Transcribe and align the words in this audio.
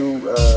You 0.00 0.30
uh, 0.34 0.49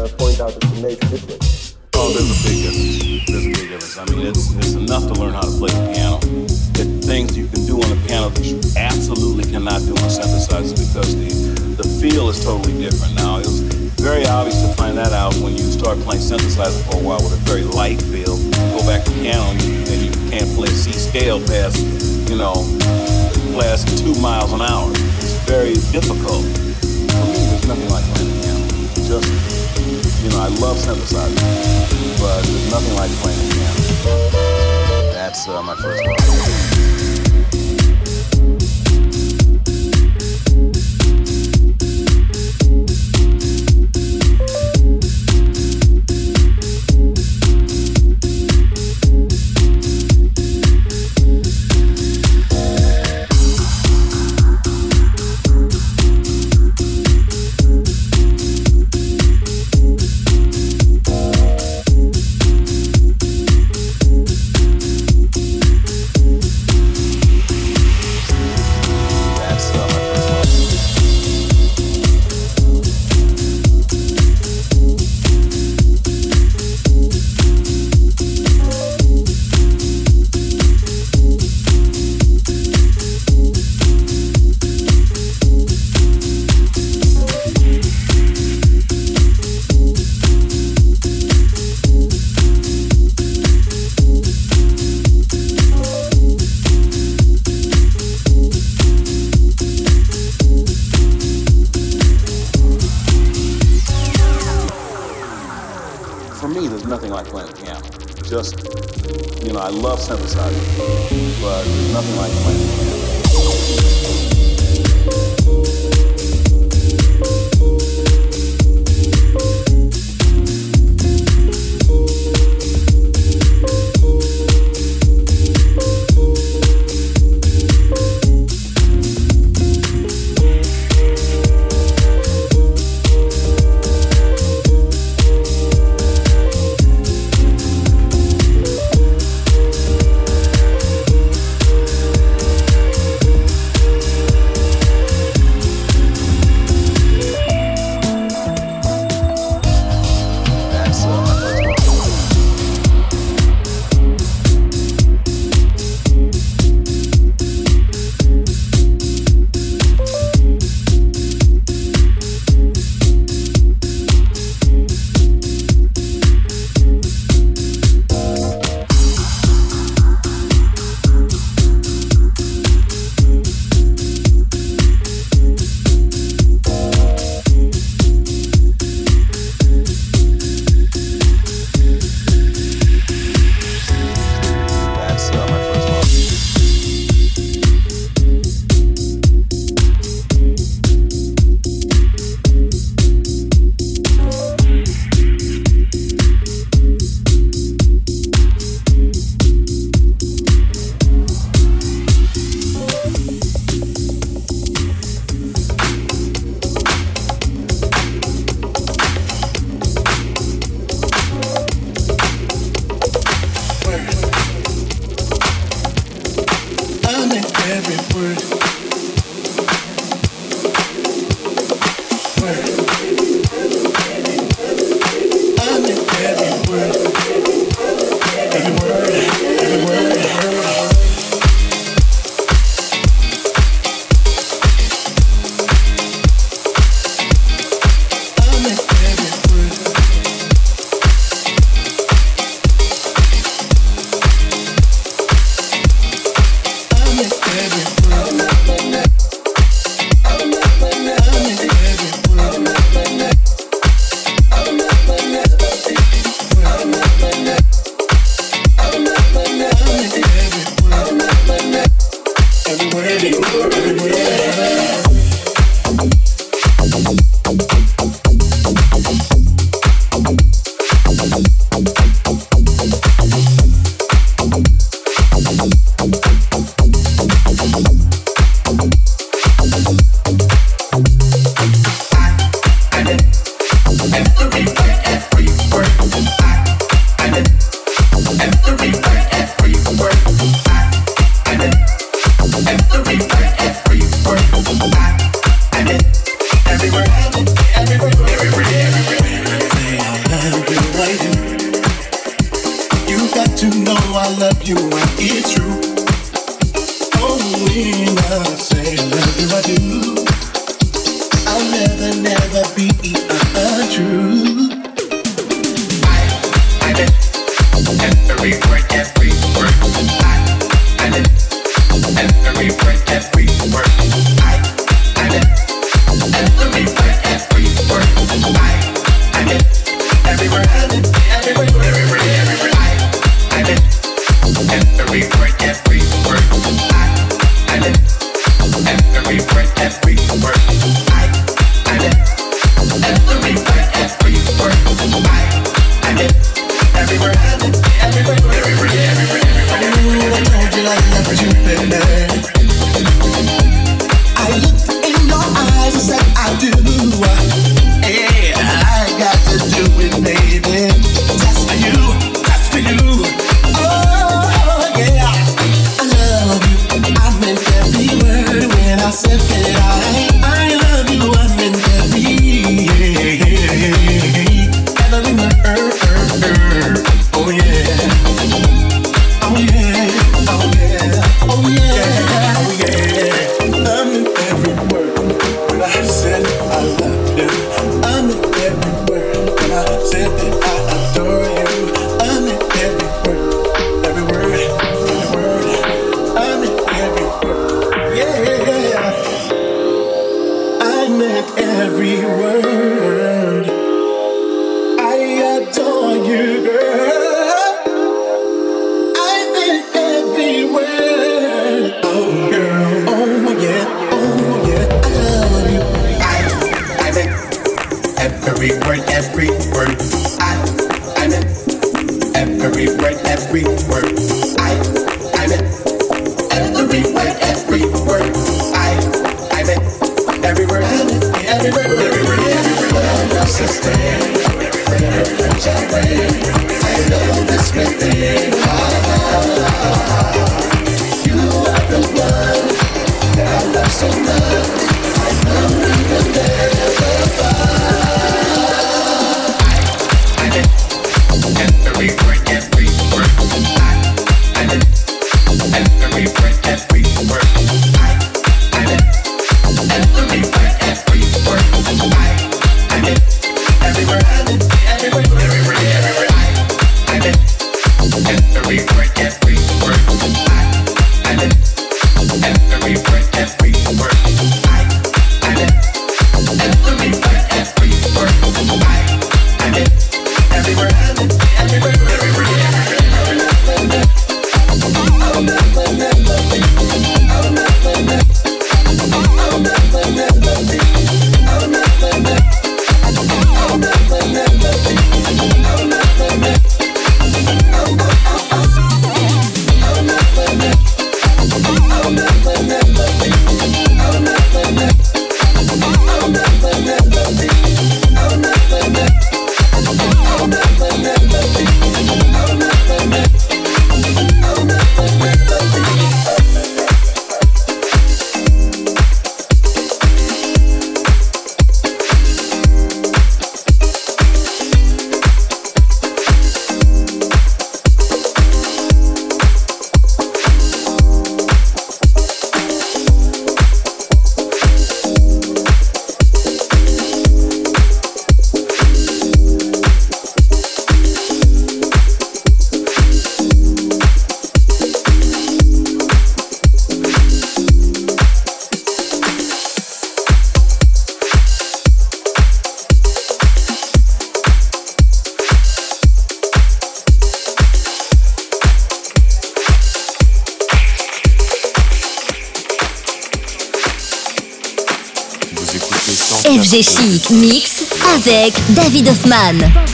Mix 567.34 567.86
avec 568.16 568.54
David 568.76 569.10
Hoffman. 569.10 569.93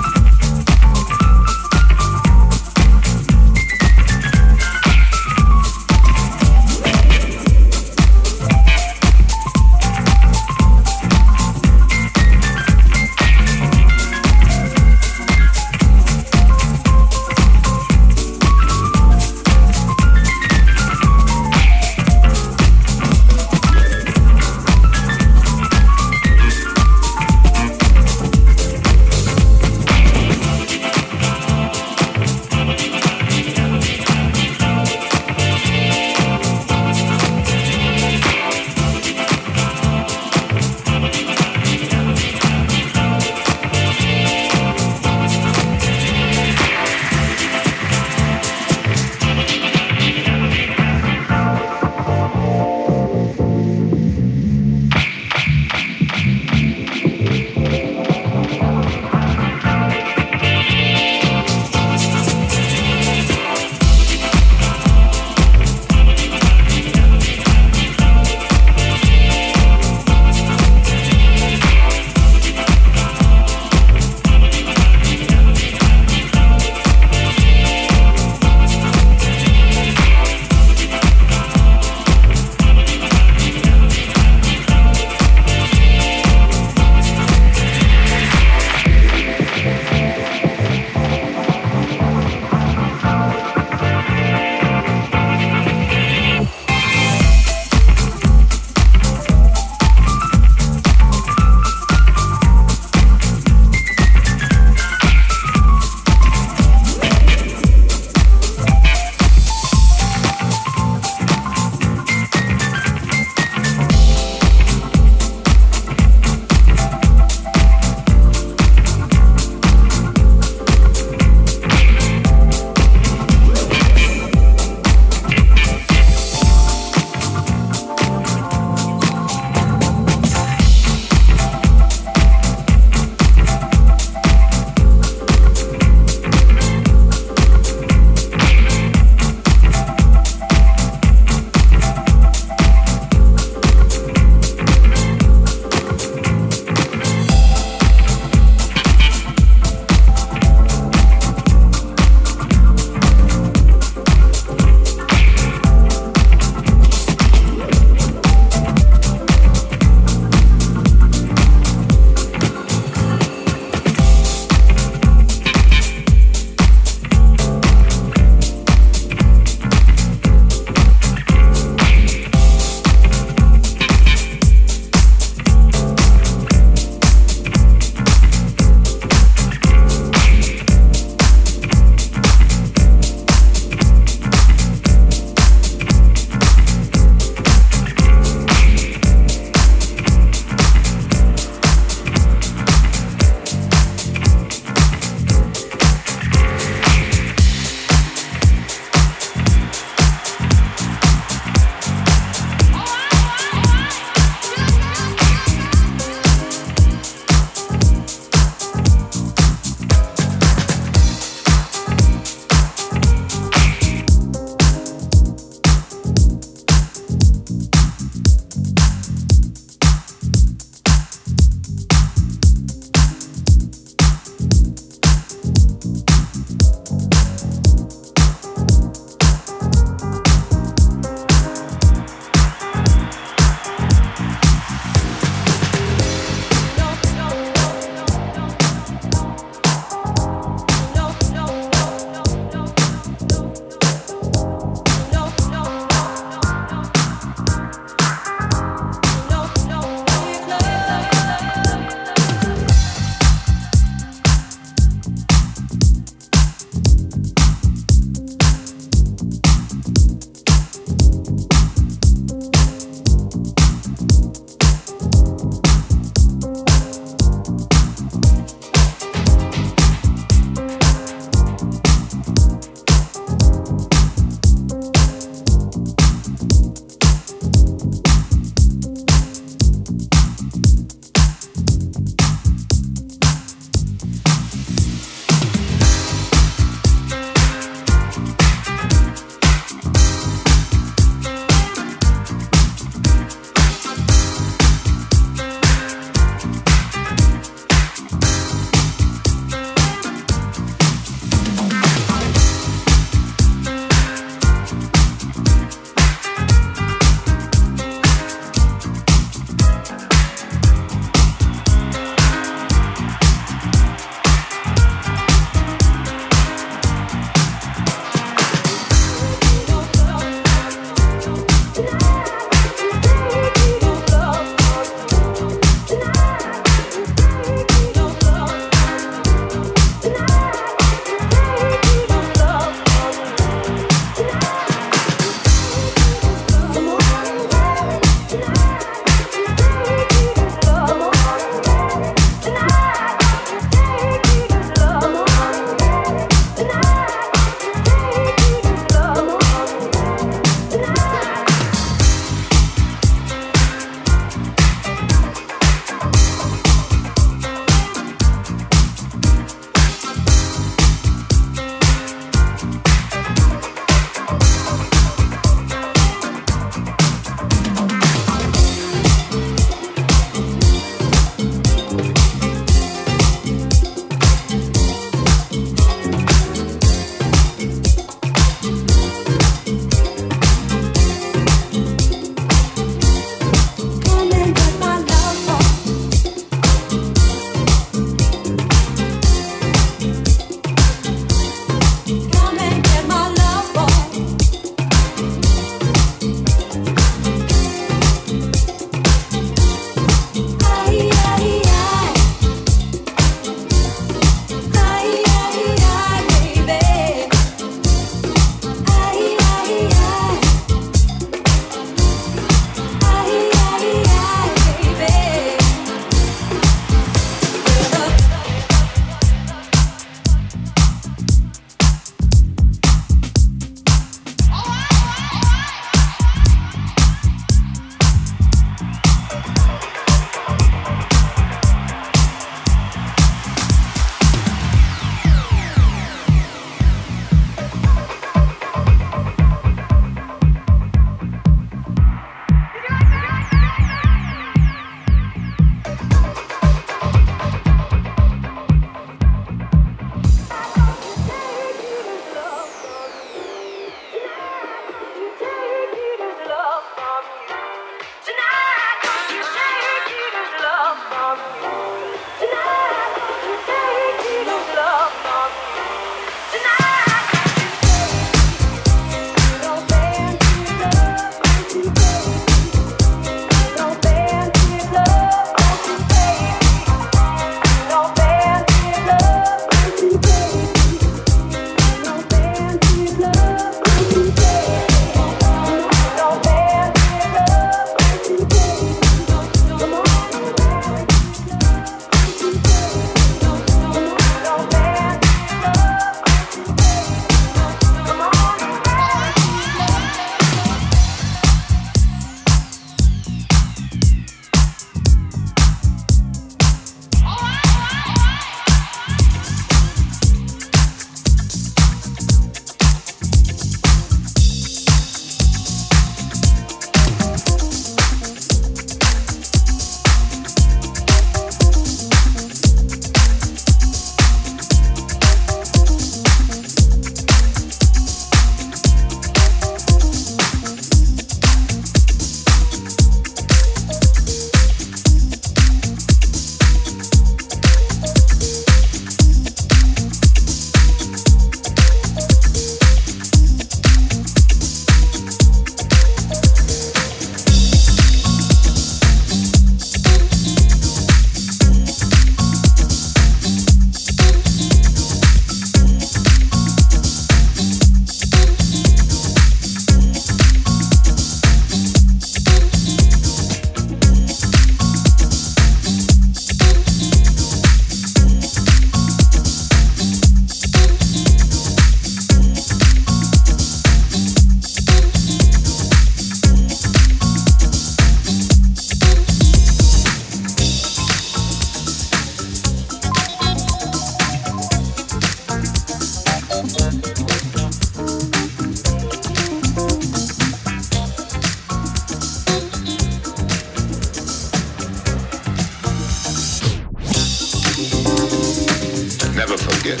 Never 599.36 599.58
forget, 599.58 600.00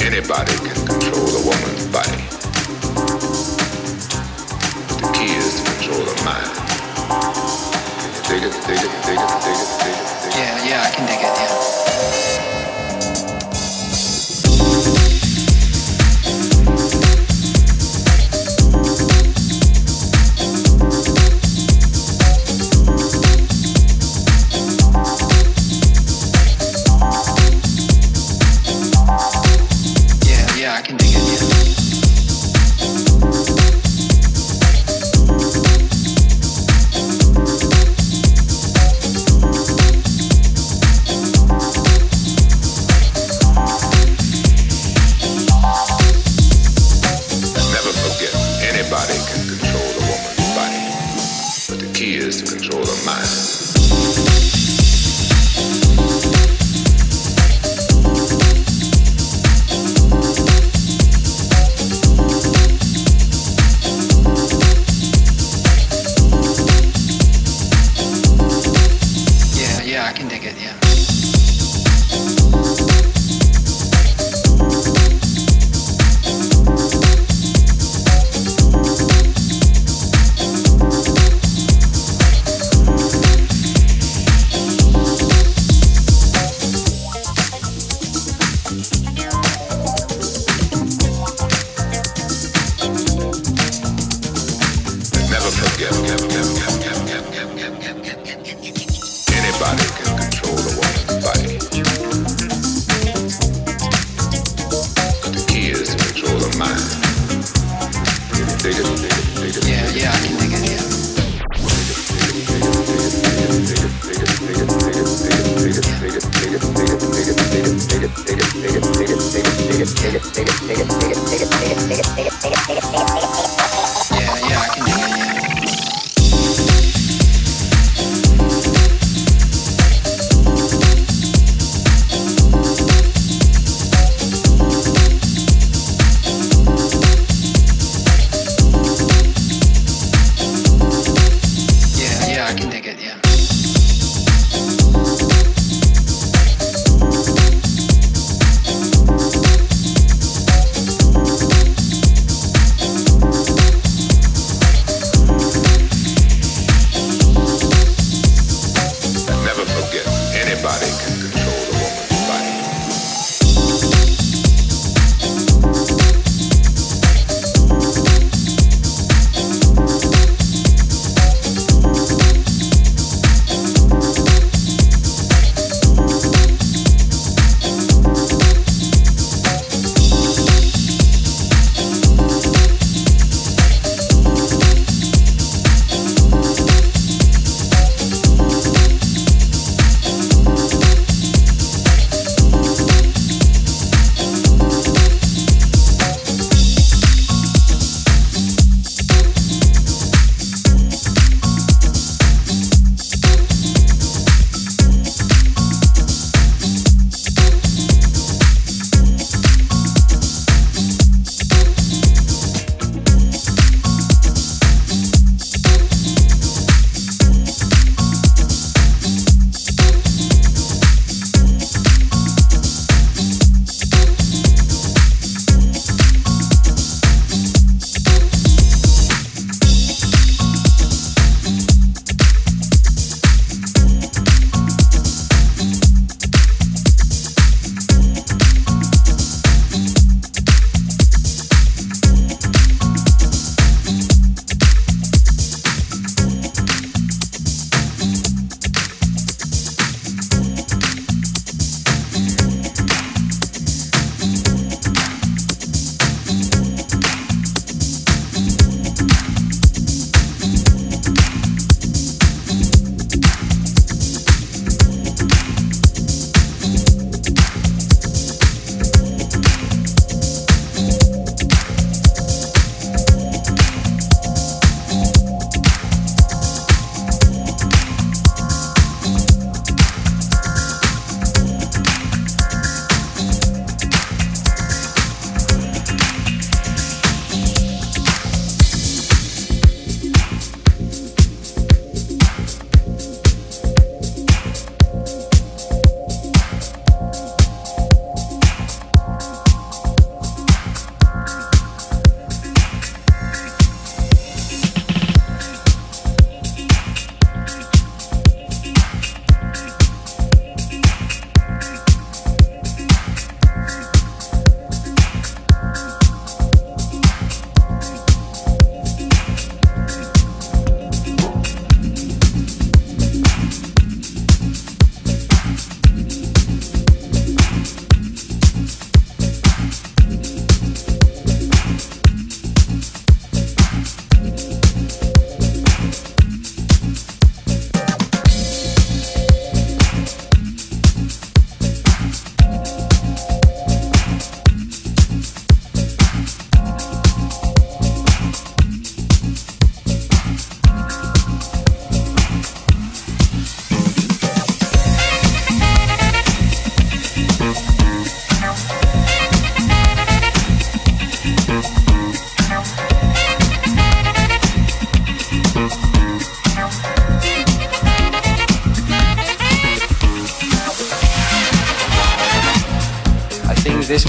anybody 0.00 0.54
can 0.62 0.86
control 0.86 1.26
a 1.26 1.42
woman's 1.42 1.86
body. 1.90 2.22
The 5.00 5.10
key 5.12 5.34
is 5.34 5.60
to 5.60 5.70
control 5.72 6.04
the 6.04 6.14
mind. 6.24 6.46
Dig 8.28 8.44
it, 8.44 8.54
dig 8.68 8.78
it, 8.78 8.92
dig 9.04 9.18
it, 9.18 9.32
dig 9.42 9.58
it, 9.58 9.70
dig 9.82 9.90
it. 9.90 10.06
Dig 10.22 10.30
it. 10.30 10.36
Yeah, 10.38 10.68
yeah, 10.68 10.86
I 10.86 10.90
can 10.94 11.06
dig 11.06 11.20
it. 11.20 11.35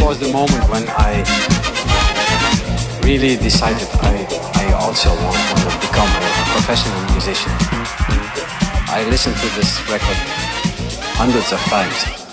Was 0.08 0.20
the 0.20 0.32
moment 0.32 0.64
when 0.70 0.88
I 0.88 1.20
really 3.04 3.36
decided 3.36 3.90
I, 4.00 4.26
I 4.56 4.72
also 4.80 5.10
want, 5.10 5.36
want 5.52 5.60
to 5.68 5.80
become 5.86 6.08
a 6.08 6.32
professional 6.56 7.12
musician. 7.12 7.52
I 8.88 9.06
listened 9.10 9.36
to 9.36 9.50
this 9.60 9.78
record 9.92 10.16
hundreds 11.20 11.52
of 11.52 11.60
times. 11.68 12.27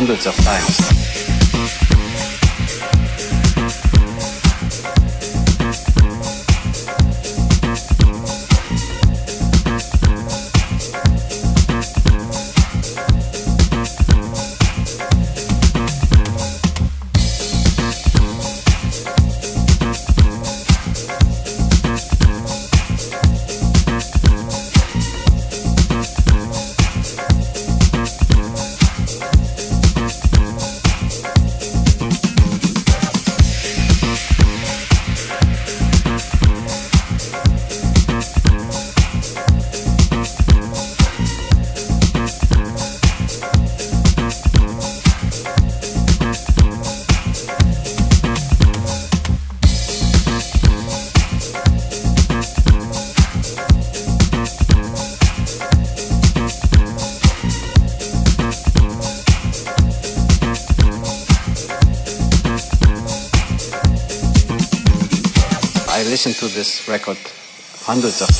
Hundreds 0.00 0.26
of 0.26 0.34
times. 0.36 0.99
Hundreds 68.00 68.22
of 68.22 68.28
times. 68.28 68.39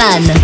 David 0.00 0.39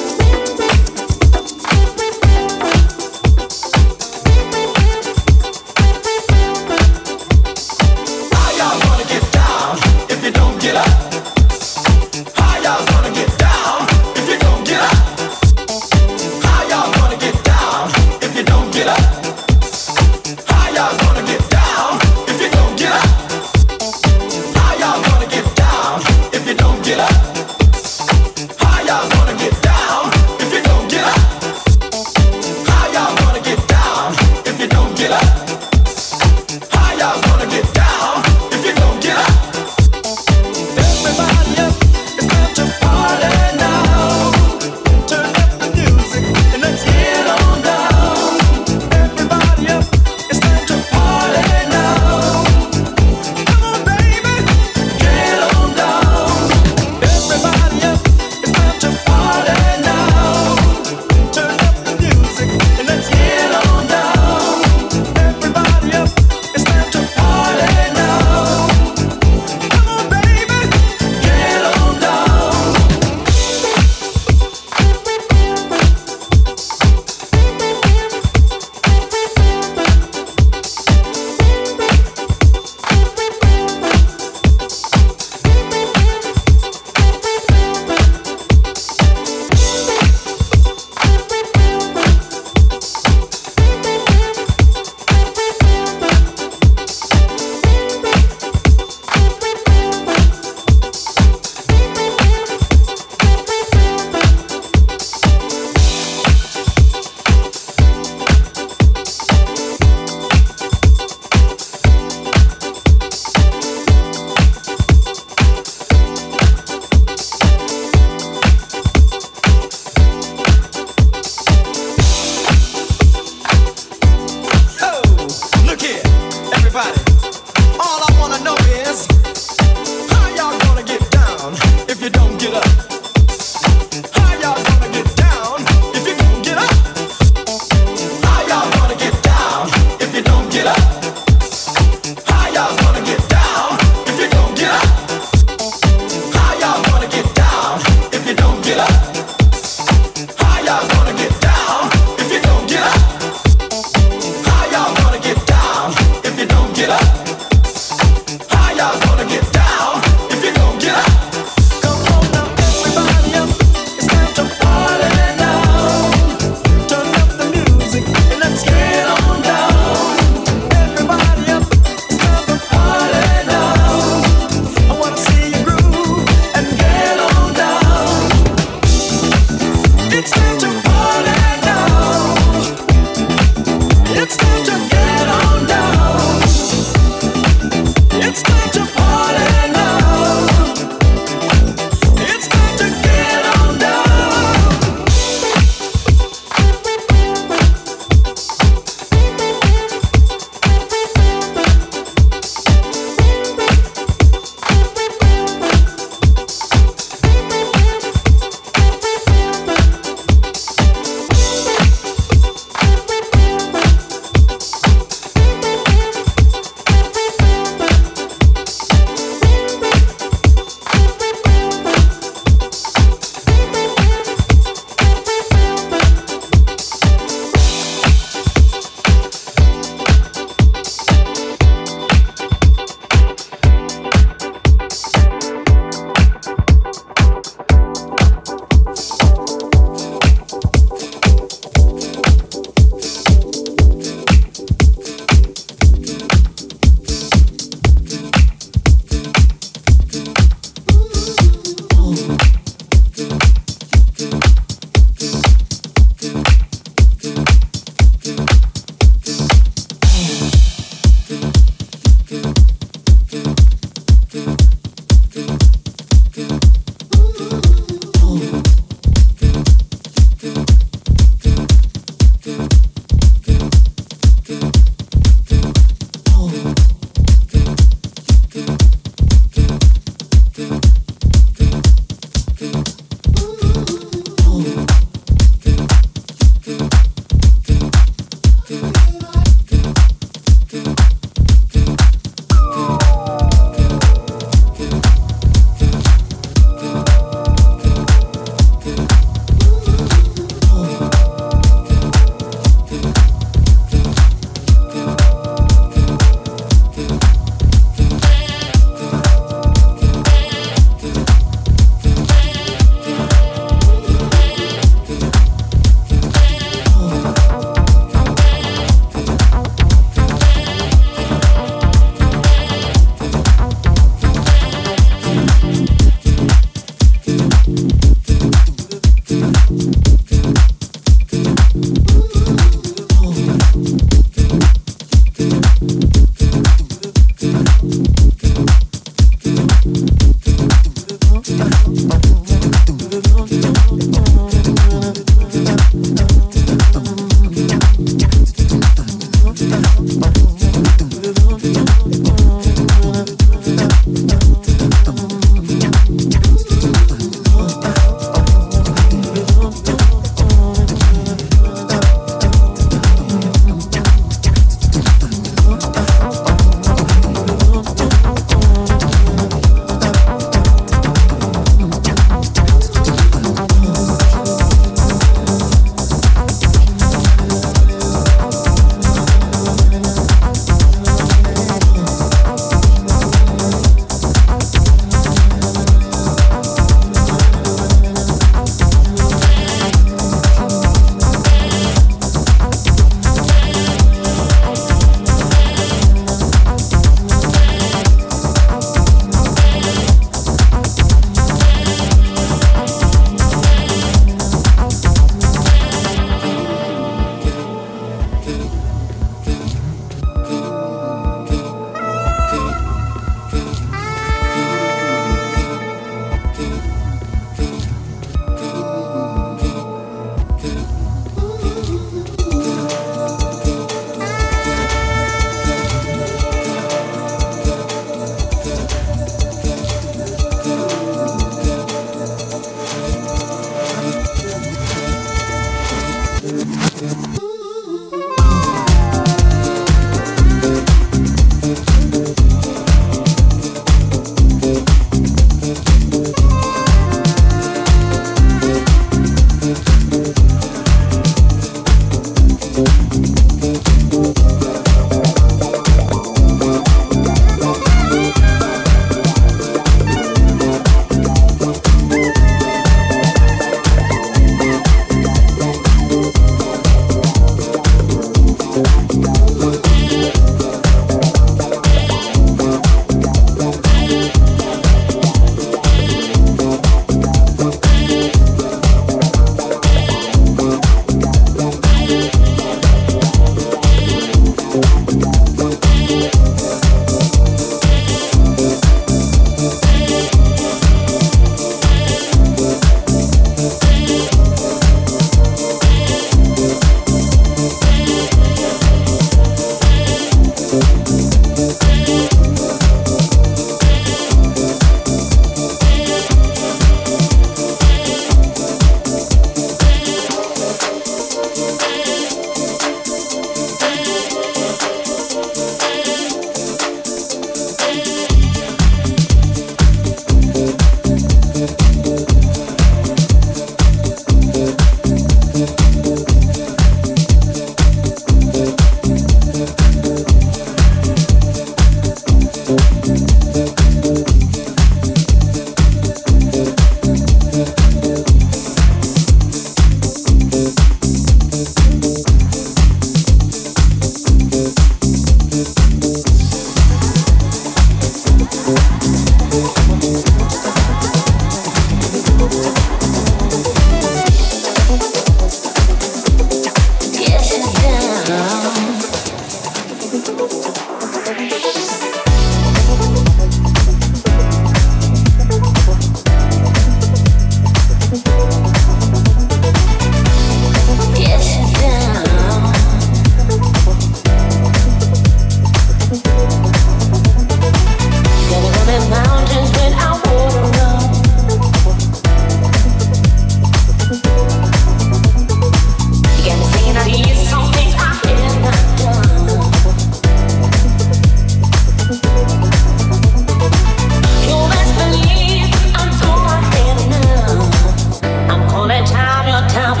time. 599.72 600.00